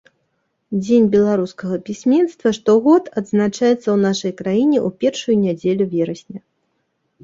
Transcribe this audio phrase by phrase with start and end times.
[0.85, 6.39] Дзень беларускага пісьменства штогод адзначаецца ў нашай краіне ў першую нядзелю верасня.